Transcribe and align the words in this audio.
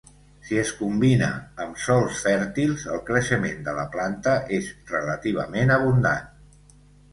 Si 0.45 0.55
es 0.59 0.69
combina 0.77 1.27
amb 1.65 1.77
sòls 1.87 2.21
fèrtils, 2.29 2.87
el 2.95 3.03
creixement 3.11 3.61
de 3.69 3.77
la 3.81 3.85
planta 3.97 4.35
és 4.61 4.73
relativament 4.97 5.77
abundant. 5.79 6.29